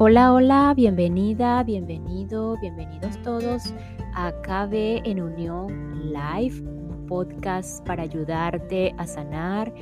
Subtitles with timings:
[0.00, 3.74] Hola, hola, bienvenida, bienvenido, bienvenidos todos
[4.14, 9.74] a KB en Unión Live, un podcast para ayudarte a sanar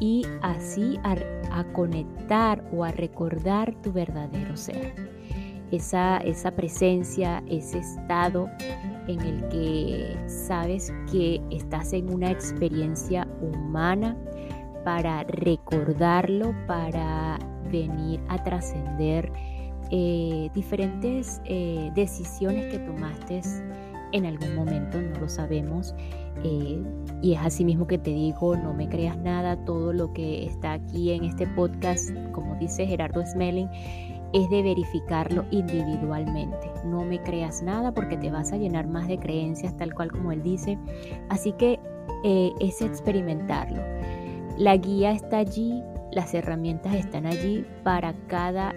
[0.00, 4.94] y así a, conectar o a recordar tu verdadero ser.
[5.70, 8.48] Esa, esa presencia, ese estado
[9.06, 14.16] en el que sabes que estás en una experiencia humana
[14.82, 17.38] para recordarlo, para
[17.70, 19.30] venir a trascender
[19.90, 23.40] eh, diferentes eh, decisiones que tomaste
[24.12, 25.94] en algún momento, no lo sabemos.
[26.44, 26.82] Eh,
[27.22, 30.74] y es así mismo que te digo, no me creas nada, todo lo que está
[30.74, 33.68] aquí en este podcast, como dice Gerardo Smelling,
[34.34, 36.70] es de verificarlo individualmente.
[36.84, 40.32] No me creas nada porque te vas a llenar más de creencias, tal cual como
[40.32, 40.78] él dice.
[41.30, 41.80] Así que
[42.24, 43.82] es experimentarlo.
[44.58, 48.74] La guía está allí, las herramientas están allí para cada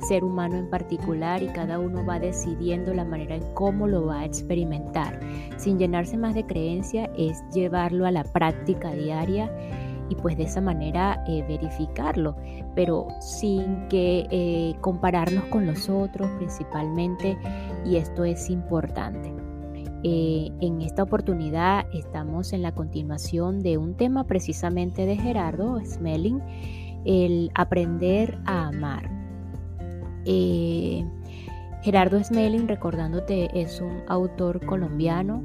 [0.00, 4.20] ser humano en particular y cada uno va decidiendo la manera en cómo lo va
[4.20, 5.20] a experimentar.
[5.56, 9.50] Sin llenarse más de creencia es llevarlo a la práctica diaria
[10.08, 12.36] y pues de esa manera eh, verificarlo,
[12.74, 17.36] pero sin que eh, compararnos con los otros principalmente
[17.84, 19.34] y esto es importante.
[20.04, 26.40] Eh, en esta oportunidad estamos en la continuación de un tema precisamente de Gerardo Smelling,
[27.04, 29.17] el aprender a amar.
[30.24, 31.04] Eh,
[31.82, 35.42] Gerardo Smelling, recordándote, es un autor colombiano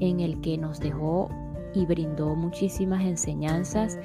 [0.00, 1.28] en el que nos dejó
[1.74, 3.98] y brindó muchísimas enseñanzas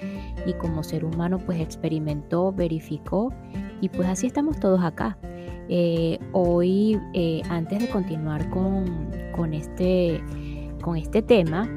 [0.45, 3.33] y como ser humano pues experimentó, verificó
[3.81, 5.17] y pues así estamos todos acá.
[5.67, 10.21] Eh, hoy, eh, antes de continuar con, este,
[10.81, 11.67] con este tema,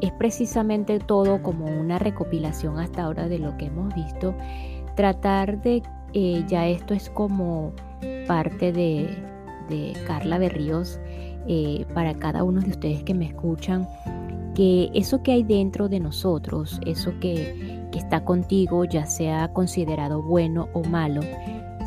[0.00, 4.34] es precisamente todo como una recopilación hasta ahora de lo que hemos visto,
[4.94, 5.82] tratar de
[6.12, 7.72] eh, ya esto es como
[8.26, 9.08] parte de,
[10.06, 10.98] Carla Berríos
[11.46, 13.86] eh, para cada uno de ustedes que me escuchan,
[14.54, 20.22] que eso que hay dentro de nosotros, eso que, que está contigo, ya sea considerado
[20.22, 21.20] bueno o malo,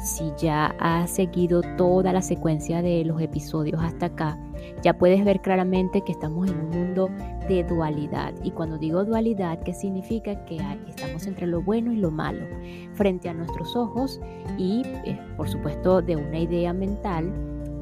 [0.04, 4.38] si ya has seguido toda la secuencia de los episodios hasta acá,
[4.82, 7.10] ya puedes ver claramente que estamos en un mundo
[7.48, 8.34] de dualidad.
[8.44, 10.46] Y cuando digo dualidad, ¿qué significa?
[10.46, 12.46] Que estamos entre lo bueno y lo malo
[12.94, 14.20] frente a nuestros ojos
[14.58, 17.32] y, eh, por supuesto, de una idea mental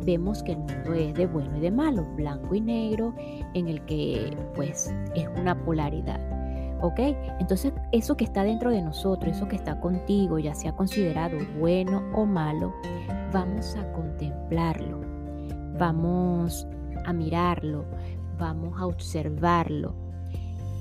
[0.06, 3.14] vemos que el mundo es de bueno y de malo, blanco y negro,
[3.54, 6.20] en el que pues es una polaridad.
[6.82, 7.00] ¿Ok?
[7.40, 12.02] Entonces eso que está dentro de nosotros, eso que está contigo, ya sea considerado bueno
[12.14, 12.74] o malo,
[13.34, 15.02] vamos a contemplarlo,
[15.78, 16.66] vamos
[17.10, 17.86] a mirarlo,
[18.38, 19.94] vamos a observarlo.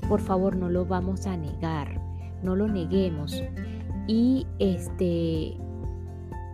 [0.07, 1.99] Por favor, no lo vamos a negar,
[2.43, 3.43] no lo neguemos.
[4.07, 5.57] Y este,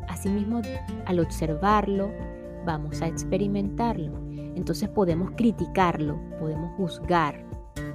[0.08, 0.62] asimismo,
[1.06, 2.10] al observarlo,
[2.66, 4.14] vamos a experimentarlo.
[4.56, 7.46] Entonces podemos criticarlo, podemos juzgar,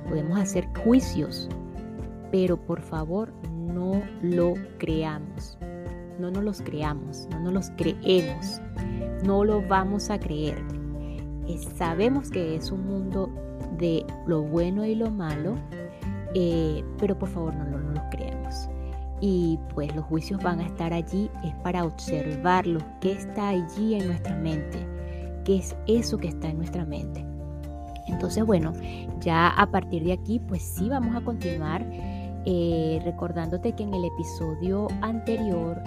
[0.08, 1.48] podemos hacer juicios,
[2.30, 5.58] pero por favor no lo creamos.
[6.18, 8.60] No nos los creamos, no nos los creemos,
[9.24, 10.79] no lo vamos a creer
[11.58, 13.28] sabemos que es un mundo
[13.78, 15.56] de lo bueno y lo malo,
[16.34, 18.68] eh, pero por favor no, no, lo creemos.
[19.20, 24.06] Y pues los juicios van a estar allí, es para observarlo, qué está allí en
[24.06, 24.86] nuestra mente,
[25.44, 27.24] qué es eso que está en nuestra mente.
[28.06, 28.72] Entonces, bueno,
[29.20, 31.84] ya a partir de aquí, pues sí vamos a continuar
[32.46, 35.80] eh, recordándote que en el episodio anterior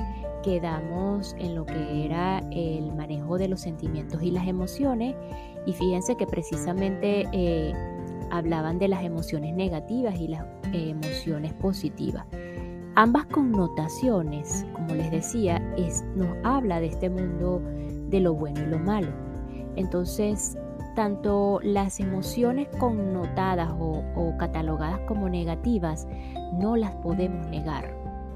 [0.44, 5.16] quedamos en lo que era el manejo de los sentimientos y las emociones
[5.66, 7.74] y fíjense que precisamente eh,
[8.32, 12.26] hablaban de las emociones negativas y las emociones positivas.
[12.96, 17.62] Ambas connotaciones, como les decía, es, nos habla de este mundo
[18.10, 19.10] de lo bueno y lo malo.
[19.76, 20.58] Entonces,
[20.96, 26.08] tanto las emociones connotadas o, o catalogadas como negativas
[26.54, 27.96] no las podemos negar,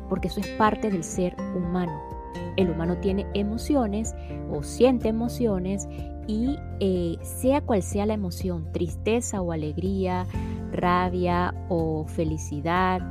[0.10, 2.17] porque eso es parte del ser humano.
[2.56, 4.16] El humano tiene emociones
[4.52, 5.88] o siente emociones
[6.28, 10.26] y eh, sea cual sea la emoción, tristeza o alegría,
[10.72, 13.02] rabia o felicidad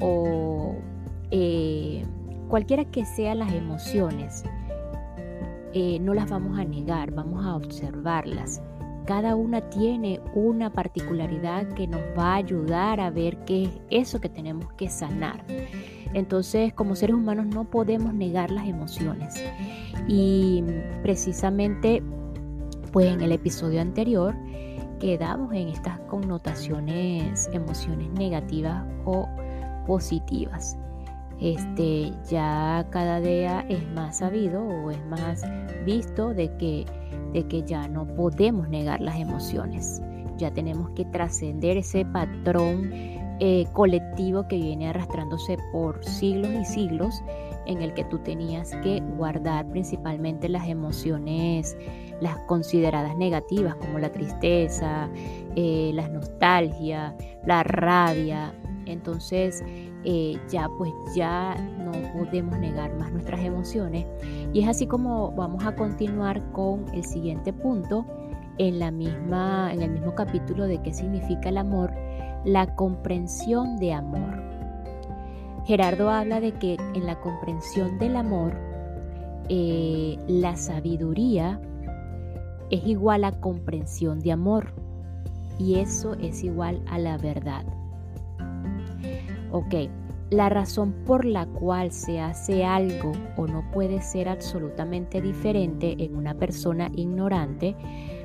[0.00, 0.74] o
[1.30, 2.04] eh,
[2.48, 4.44] cualquiera que sean las emociones,
[5.72, 8.62] eh, no las vamos a negar, vamos a observarlas.
[9.06, 14.20] Cada una tiene una particularidad que nos va a ayudar a ver qué es eso
[14.20, 15.44] que tenemos que sanar.
[16.14, 19.34] Entonces, como seres humanos no podemos negar las emociones.
[20.08, 20.64] Y
[21.02, 22.02] precisamente
[22.94, 24.36] pues en el episodio anterior
[25.00, 29.28] quedamos en estas connotaciones, emociones negativas o
[29.84, 30.78] positivas.
[31.40, 35.42] este, ya cada día es más sabido o es más
[35.84, 36.86] visto de que,
[37.32, 40.00] de que ya no podemos negar las emociones.
[40.36, 42.92] Ya tenemos que trascender ese patrón
[43.40, 47.22] eh, colectivo que viene arrastrándose por siglos y siglos
[47.66, 51.76] en el que tú tenías que guardar principalmente las emociones,
[52.20, 55.08] las consideradas negativas como la tristeza,
[55.56, 58.54] eh, la nostalgia, la rabia.
[58.86, 59.64] Entonces
[60.04, 64.06] eh, ya pues ya no podemos negar más nuestras emociones
[64.52, 68.04] y es así como vamos a continuar con el siguiente punto
[68.58, 71.90] en la misma en el mismo capítulo de qué significa el amor,
[72.44, 74.42] la comprensión de amor.
[75.66, 78.54] Gerardo habla de que en la comprensión del amor,
[79.48, 81.60] eh, la sabiduría
[82.70, 84.72] es igual a comprensión de amor
[85.58, 87.64] y eso es igual a la verdad.
[89.52, 89.74] Ok,
[90.30, 96.16] la razón por la cual se hace algo o no puede ser absolutamente diferente en
[96.16, 97.76] una persona ignorante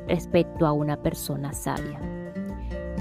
[0.08, 2.19] respecto a una persona sabia.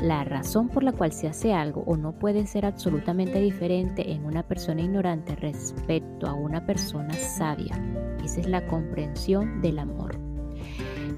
[0.03, 4.25] La razón por la cual se hace algo o no puede ser absolutamente diferente en
[4.25, 7.75] una persona ignorante respecto a una persona sabia.
[8.25, 10.17] Esa es la comprensión del amor.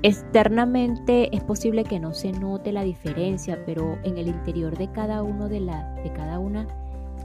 [0.03, 5.23] Externamente es posible que no se note la diferencia, pero en el interior de cada
[5.23, 6.67] uno de, de cada una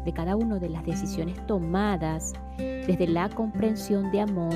[0.04, 4.54] de cada una de las decisiones tomadas desde la comprensión de amor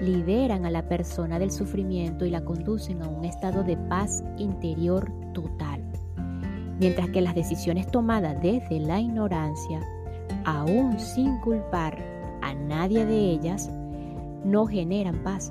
[0.00, 5.10] liberan a la persona del sufrimiento y la conducen a un estado de paz interior
[5.32, 5.73] total
[6.84, 9.80] mientras que las decisiones tomadas desde la ignorancia,
[10.44, 11.96] aún sin culpar
[12.42, 13.70] a nadie de ellas,
[14.44, 15.50] no generan paz.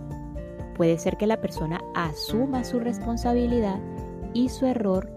[0.76, 3.80] Puede ser que la persona asuma su responsabilidad
[4.36, 5.10] y su error,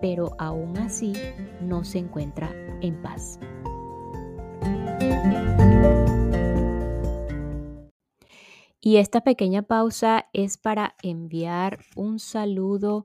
[0.00, 1.12] pero aún así
[1.60, 2.50] no se encuentra
[2.80, 3.38] en paz.
[8.80, 13.04] Y esta pequeña pausa es para enviar un saludo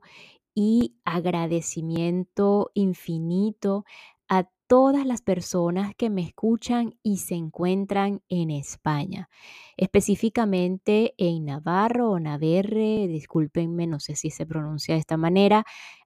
[0.54, 3.84] y agradecimiento infinito
[4.28, 9.28] a todas las personas que me escuchan y se encuentran en España,
[9.76, 15.64] específicamente en Navarro o Navarre, discúlpenme, no sé si se pronuncia de esta manera,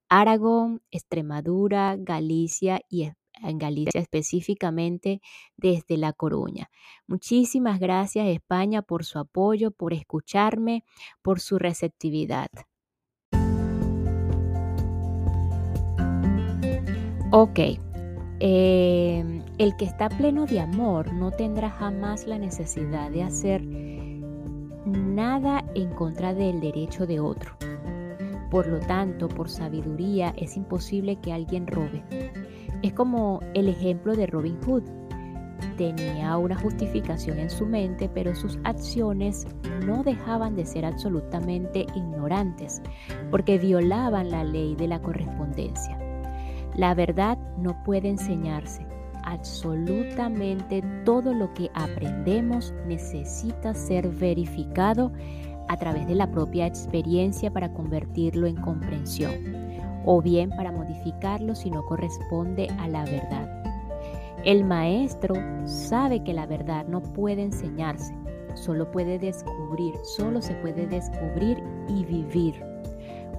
[0.09, 3.11] Aragón, Extremadura, Galicia y
[3.43, 5.21] en Galicia específicamente
[5.56, 6.71] desde La Coruña.
[7.06, 10.85] Muchísimas gracias España por su apoyo, por escucharme,
[11.23, 12.49] por su receptividad.
[17.31, 17.59] Ok,
[18.41, 23.63] em, el que está pleno de amor no tendrá jamás la necesidad de hacer
[24.87, 27.53] nada en contra del derecho de otro.
[28.51, 32.03] Por lo tanto, por sabiduría es imposible que alguien robe.
[32.83, 34.85] Es como el ejemplo de Robin Hood.
[35.77, 39.47] Tenía una justificación en su mente, pero sus acciones
[39.85, 42.81] no dejaban de ser absolutamente ignorantes,
[43.31, 45.98] porque violaban la ley de la correspondencia.
[46.79, 48.87] La verdad no puede enseñarse.
[49.25, 55.11] Absolutamente todo lo que aprendemos necesita ser verificado
[55.67, 59.35] a través de la propia experiencia para convertirlo en comprensión
[60.07, 63.61] o bien para modificarlo si no corresponde a la verdad.
[64.45, 65.35] El maestro
[65.65, 68.14] sabe que la verdad no puede enseñarse,
[68.55, 72.68] solo puede descubrir, solo se puede descubrir y vivir.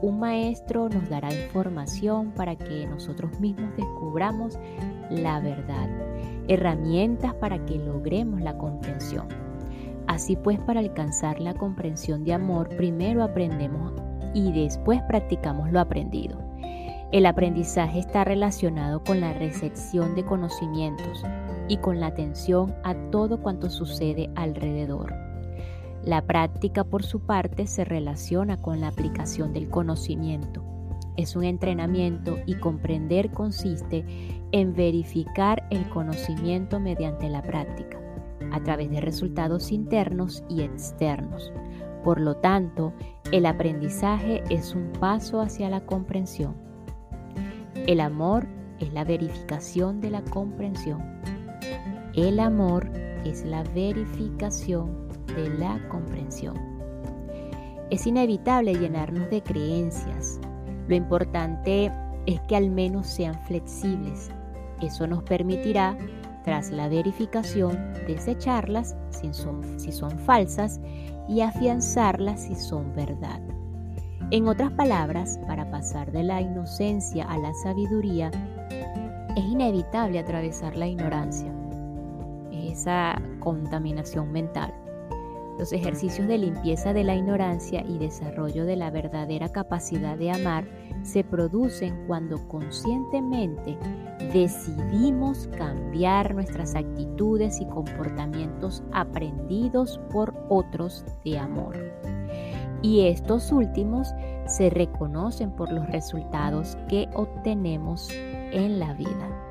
[0.02, 4.58] Un maestro nos dará información para que nosotros mismos descubramos
[5.10, 5.90] la verdad,
[6.48, 9.28] herramientas para que logremos la comprensión.
[10.08, 13.94] Así pues, para alcanzar la comprensión de amor, primero aprendemos
[14.34, 16.40] y después practicamos lo aprendido.
[17.12, 21.24] El aprendizaje está relacionado con la recepción de conocimientos
[21.68, 25.29] y con la atención a todo cuanto sucede alrededor.
[26.04, 30.64] La práctica, por su parte, se relaciona con la aplicación del conocimiento.
[31.18, 34.06] Es un entrenamiento y comprender consiste
[34.54, 38.00] en verificar el conocimiento mediante la práctica,
[38.52, 41.52] a través de resultados internos y externos.
[42.06, 42.94] Por lo tanto,
[43.34, 46.56] el aprendizaje es un paso hacia la comprensión.
[47.88, 48.48] El amor
[48.80, 51.04] es la verificación de la comprensión.
[52.14, 52.90] El amor
[53.26, 56.56] es la verificación de la comprensión.
[57.90, 60.40] Es inevitable llenarnos de creencias.
[60.88, 61.92] Lo importante
[62.26, 64.30] es que al menos sean flexibles.
[64.82, 65.98] Eso nos permitirá,
[66.44, 70.80] tras la verificación, desecharlas si son, falsas
[71.28, 73.42] y afianzarlas si son verdad.
[74.32, 78.32] En otras palabras, para pasar de la inocencia a la sabiduría,
[79.36, 81.54] es inevitable atravesar la ignorancia.
[82.52, 84.74] esa contaminación mental.
[85.60, 90.66] Los ejercicios de limpieza de la ignorancia y desarrollo de la verdadera capacidad de amar
[91.04, 93.78] se producen cuando conscientemente
[94.32, 101.76] decidimos cambiar nuestras actitudes y comportamientos aprendidos por otros de amor.
[102.82, 104.08] Y estos últimos
[104.48, 109.50] se reconocen por los resultados que obtenemos en la vida.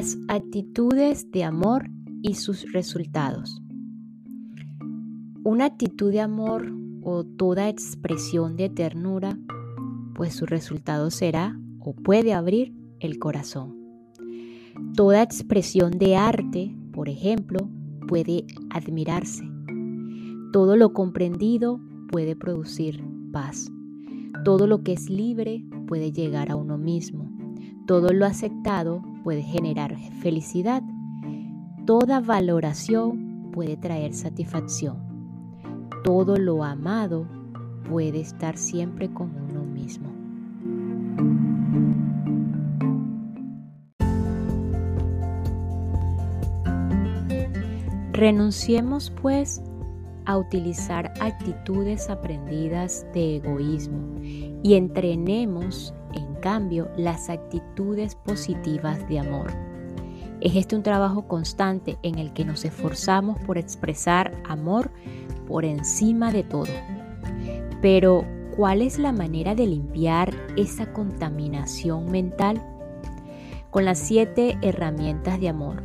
[0.00, 1.90] Las actitudes de amor
[2.22, 3.60] y sus resultados.
[5.44, 9.38] Una actitud de amor o toda expresión de ternura,
[10.14, 13.76] pues su resultado será o puede abrir el corazón.
[14.96, 17.68] Toda expresión de arte, por ejemplo,
[18.08, 19.44] puede admirarse.
[20.50, 21.78] Todo lo comprendido
[22.10, 23.04] puede producir
[23.34, 23.70] paz.
[24.46, 27.30] Todo lo que es libre puede llegar a uno mismo.
[27.86, 30.82] Todo lo aceptado puede generar felicidad.
[31.86, 34.98] Toda valoración puede traer satisfacción.
[36.04, 37.26] Todo lo amado
[37.88, 40.08] puede estar siempre con uno mismo.
[48.12, 49.62] Renunciemos pues
[50.26, 54.20] a utilizar actitudes aprendidas de egoísmo
[54.62, 55.99] y entrenemos en
[56.40, 59.52] cambio las actitudes positivas de amor.
[60.40, 64.90] Es este un trabajo constante en el que nos esforzamos por expresar amor
[65.46, 66.72] por encima de todo.
[67.82, 68.24] Pero,
[68.56, 72.62] ¿cuál es la manera de limpiar esa contaminación mental?
[73.70, 75.82] Con las siete herramientas de amor.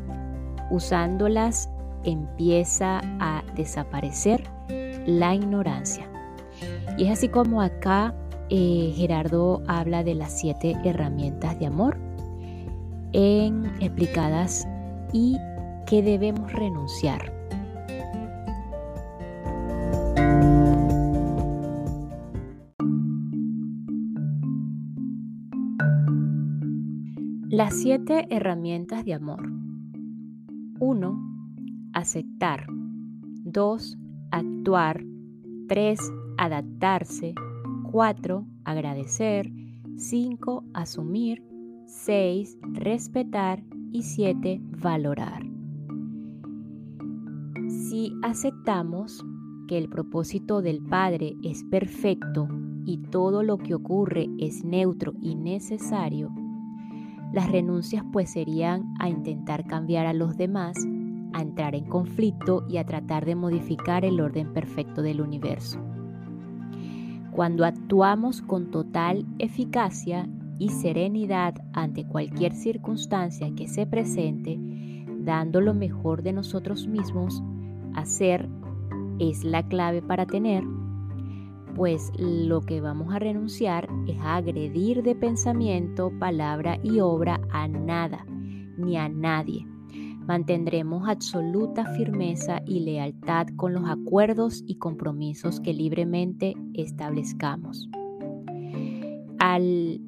[0.71, 1.69] Usándolas
[2.03, 4.43] empieza a desaparecer
[5.05, 6.07] la ignorancia.
[6.97, 8.15] Y es así como acá
[8.49, 11.97] eh, Gerardo habla de las siete herramientas de amor
[13.13, 14.67] en explicadas
[15.13, 15.37] y
[15.87, 17.33] que debemos renunciar.
[27.49, 29.49] Las siete herramientas de amor.
[30.79, 31.91] 1.
[31.93, 32.67] Aceptar.
[33.45, 33.97] 2.
[34.31, 35.05] Actuar.
[35.69, 35.99] 3.
[36.37, 37.33] Adaptarse.
[37.91, 38.45] 4.
[38.63, 39.51] Agradecer.
[39.97, 40.63] 5.
[40.73, 41.43] Asumir.
[41.85, 42.57] 6.
[42.73, 43.63] Respetar.
[43.91, 44.61] Y 7.
[44.81, 45.43] Valorar.
[47.69, 49.23] Si aceptamos
[49.67, 52.47] que el propósito del Padre es perfecto
[52.85, 56.33] y todo lo que ocurre es neutro y necesario,
[57.31, 60.77] las renuncias pues serían a intentar cambiar a los demás,
[61.33, 65.84] a entrar en conflicto y a tratar de modificar el orden perfecto del universo.
[67.35, 70.25] Cuando actuamos con total eficacia
[70.57, 74.57] y serenidad ante cualquier circunstancia que se presente,
[75.19, 77.43] dando lo mejor de nosotros mismos,
[77.93, 78.47] hacer
[79.19, 80.63] es la clave para tener,
[81.75, 87.67] pues lo que vamos a renunciar es a agredir de pensamiento, palabra y obra a
[87.67, 88.25] nada
[88.77, 89.67] ni a nadie
[90.27, 97.87] Mantendremos absoluta firmeza y lealtad con los acuerdos y compromisos que libremente establezcamos.
[99.37, 100.01] Al,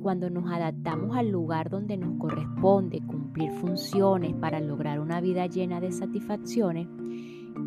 [0.00, 5.80] cuando nos adaptamos al lugar donde nos corresponde cumplir funciones para lograr una vida llena
[5.80, 6.88] de satisfacciones,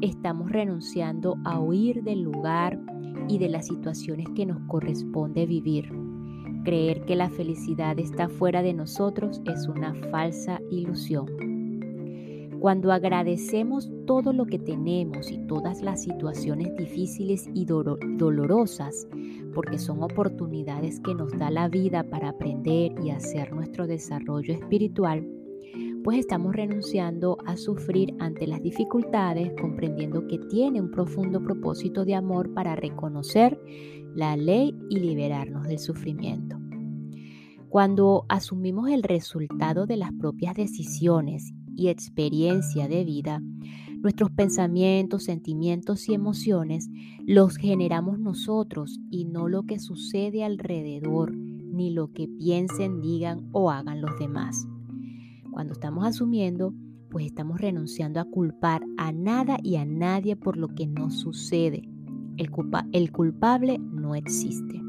[0.02, 2.80] estamos renunciando a huir del lugar
[3.28, 6.05] y de las situaciones que nos corresponde vivir.
[6.66, 11.28] Creer que la felicidad está fuera de nosotros es una falsa ilusión.
[12.60, 19.08] Cuando agradecemos todo lo que tenemos y todas las situaciones difíciles y dolorosas,
[19.54, 25.24] porque son oportunidades que nos da la vida para aprender y hacer nuestro desarrollo espiritual,
[26.04, 32.16] pues estamos renunciando a sufrir ante las dificultades, comprendiendo que tiene un profundo propósito de
[32.16, 33.60] amor para reconocer
[34.16, 36.58] la ley y liberarnos del sufrimiento.
[37.70, 43.42] Cuando asumimos el resultado de las propias decisiones y experiencia de vida,
[44.02, 46.90] nuestros pensamientos, sentimientos y emociones
[47.26, 53.72] los generamos nosotros y no lo que sucede alrededor, ni lo que piensen, digan o
[53.72, 54.66] hagan los demás.
[55.52, 56.74] Cuando estamos asumiendo,
[57.10, 61.90] pues estamos renunciando a culpar a nada y a nadie por lo que no sucede
[62.38, 64.82] el, culpable no existe.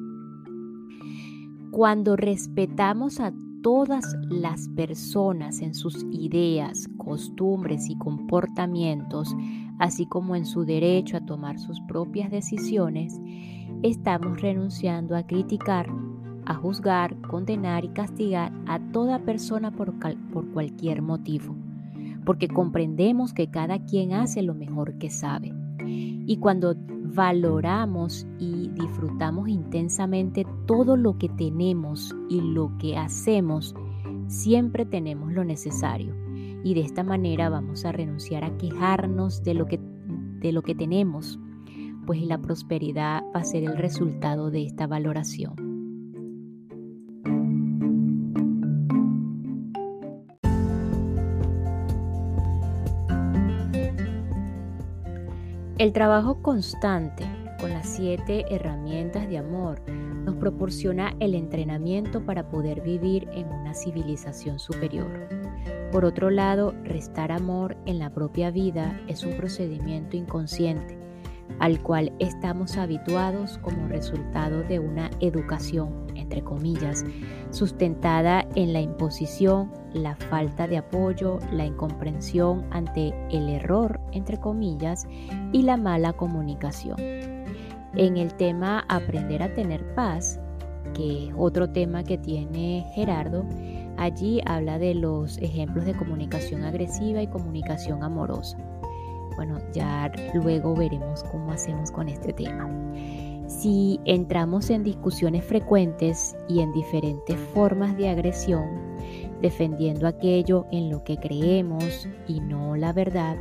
[1.71, 9.35] Cuando respetamos a todas las personas en sus ideas, costumbres y comportamientos,
[9.79, 13.21] así como en su derecho a tomar sus propias decisiones,
[13.83, 15.89] estamos renunciando a criticar,
[16.47, 19.95] a juzgar, condenar y castigar a toda persona por,
[20.33, 21.55] por cualquier motivo,
[22.25, 25.53] porque comprendemos que cada quien hace lo mejor que sabe.
[25.89, 26.75] Y cuando
[27.17, 33.75] valoramos y disfrutamos intensamente todo lo que tenemos y lo que hacemos,
[34.29, 36.15] siempre tenemos lo necesario.
[36.63, 40.75] Y de esta manera vamos a renunciar a quejarnos de lo que, de lo que
[40.75, 41.41] tenemos,
[42.07, 45.76] pues la prosperidad va a ser el resultado de esta valoración.
[55.79, 57.27] El trabajo constante
[57.61, 63.75] con las siete herramientas de amor nos proporciona el entrenamiento para poder vivir en una
[63.75, 65.29] civilización superior.
[65.93, 70.99] Por otro lado, restar amor en la propia vida es un procedimiento inconsciente
[71.59, 77.05] al cual estamos habituados como resultado de una educación, entre comillas,
[77.51, 85.07] sustentada en la imposición, la falta de apoyo, la incomprensión ante el error, entre comillas,
[85.53, 86.97] y la mala comunicación.
[86.99, 90.41] En el tema Aprender a tener paz,
[90.95, 93.45] que es otro tema que tiene Gerardo,
[93.97, 98.59] allí habla de los ejemplos de comunicación agresiva y comunicación amorosa.
[99.37, 102.69] Bueno, ya luego veremos cómo hacemos con este tema.
[103.49, 108.97] Si entramos en discusiones frecuentes y en diferentes formas de agresión,
[109.41, 113.37] defendiendo aquello en lo que creemos y no la verdad,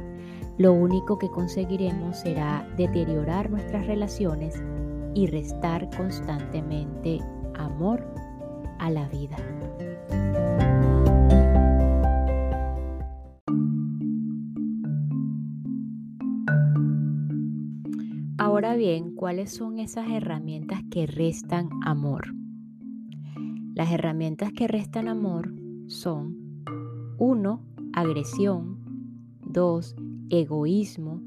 [0.58, 4.62] lo único que conseguiremos será deteriorar nuestras relaciones
[5.16, 7.20] y restar constantemente
[7.56, 8.06] amor
[8.80, 9.38] a la vida.
[18.66, 22.34] Ahora bien, ¿cuáles son esas herramientas que restan amor?
[23.76, 25.54] Las herramientas que restan amor
[25.86, 26.64] son
[27.20, 27.62] 1.
[27.94, 28.80] Agresión
[29.44, 29.96] 2.
[30.32, 31.22] Egoísmo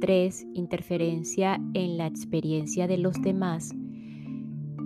[0.00, 0.46] 3.
[0.54, 3.74] Interferencia en la experiencia de los demás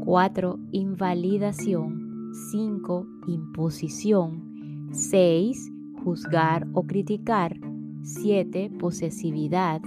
[0.03, 0.59] 4.
[0.73, 3.07] Invalidación 5.
[3.27, 5.71] Imposición 6.
[6.03, 7.61] Juzgar o criticar
[8.05, 8.71] 7.
[8.79, 9.83] Posesividad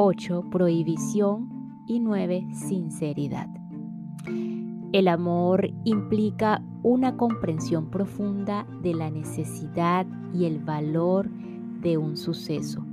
[0.00, 0.44] 8.
[0.52, 2.46] Prohibición y 9.
[2.52, 3.48] Sinceridad.
[4.92, 11.28] El amor implica una comprensión profunda de la necesidad y el valor
[11.80, 12.86] de un suceso,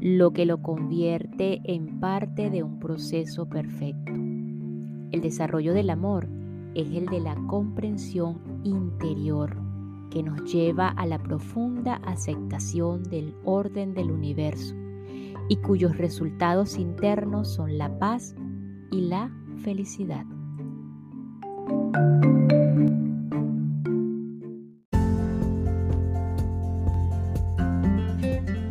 [0.00, 4.12] lo que lo convierte en parte de un proceso perfecto.
[4.14, 6.26] El desarrollo del amor
[6.74, 9.58] es el de la comprensión interior
[10.10, 14.74] que nos lleva a la profunda aceptación del orden del universo
[15.48, 18.34] y cuyos resultados internos son la paz
[18.90, 19.30] y la
[19.62, 20.24] felicidad.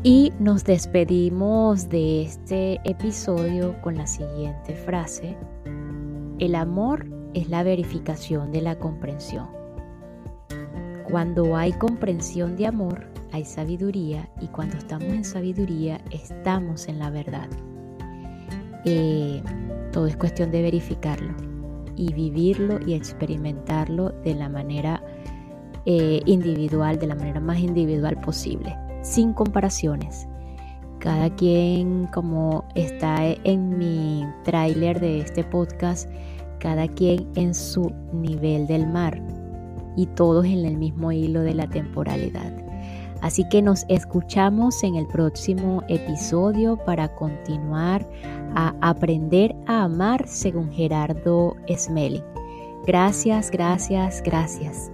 [0.03, 5.35] Y nos despedimos de este episodio con la siguiente frase.
[6.37, 9.47] El amor es la verificación de la comprensión.
[11.09, 17.09] Cuando hay comprensión de amor, hay sabiduría y cuando estamos en sabiduría estamos en la
[17.09, 17.49] verdad.
[18.85, 19.41] Eh,
[19.91, 21.33] todo es cuestión de verificarlo
[21.95, 25.01] y vivirlo y experimentarlo de la manera
[25.85, 30.27] eh, individual, de la manera más individual posible, sin comparaciones.
[30.99, 36.09] Cada quien, como está en mi tráiler de este podcast,
[36.59, 39.21] cada quien en su nivel del mar
[39.95, 42.64] y todos en el mismo hilo de la temporalidad.
[43.21, 48.07] Así que nos escuchamos en el próximo episodio para continuar
[48.55, 52.23] a aprender a amar según Gerardo Smelly.
[52.85, 54.91] Gracias, gracias, gracias.